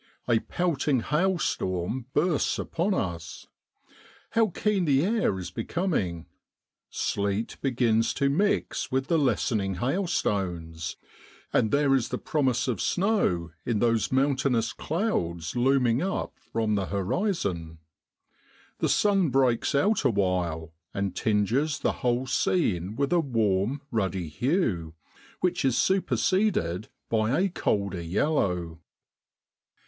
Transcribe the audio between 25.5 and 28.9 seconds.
is superseded by a colder yellow.